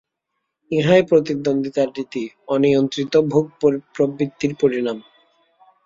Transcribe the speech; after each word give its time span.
ইহাই 0.71 1.01
প্রতিদ্বন্দ্বিতার 1.03 1.89
রীতি, 1.97 2.23
অনিয়ন্ত্রিত 2.47 3.13
ভোগপ্রবৃত্তির 3.31 4.53
পরিণাম। 4.61 4.97